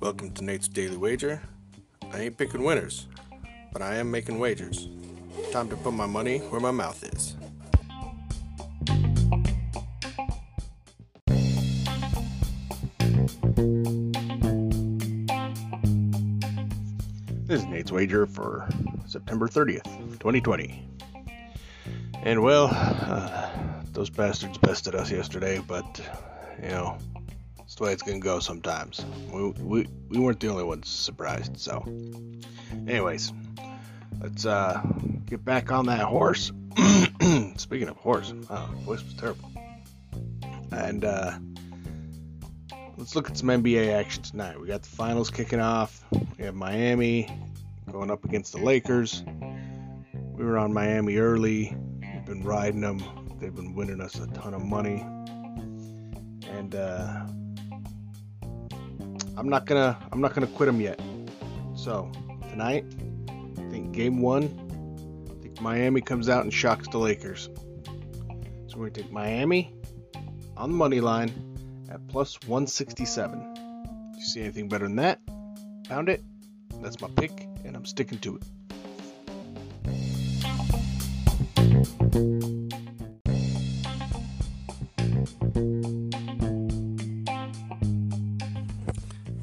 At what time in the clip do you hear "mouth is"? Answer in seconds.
6.72-7.36